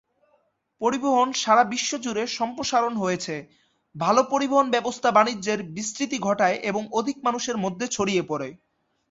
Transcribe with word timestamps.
পরিবহন 0.81 1.27
সারা 1.41 1.63
বিশ্বজুড়ে 1.73 2.23
সম্প্রসারণ 2.37 2.93
হয়েছে; 2.97 3.35
ভাল 3.95 4.17
পরিবহন 4.31 4.67
ব্যবস্থা 4.75 5.09
বাণিজ্যের 5.11 5.59
বিস্তৃতি 5.77 6.17
ঘটায় 6.19 6.57
এবং 6.69 6.83
অধিক 6.99 7.17
মানুষের 7.23 7.57
মধ্যে 7.63 7.85
ছড়িয়ে 7.87 8.23
পড়ে। 8.29 8.49